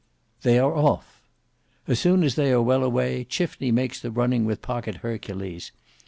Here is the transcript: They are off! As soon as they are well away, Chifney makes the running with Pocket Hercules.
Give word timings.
They 0.41 0.57
are 0.57 0.73
off! 0.75 1.21
As 1.87 1.99
soon 1.99 2.23
as 2.23 2.33
they 2.33 2.51
are 2.51 2.59
well 2.63 2.83
away, 2.83 3.23
Chifney 3.23 3.71
makes 3.71 3.99
the 4.01 4.09
running 4.09 4.45
with 4.45 4.63
Pocket 4.63 4.95
Hercules. 5.05 5.71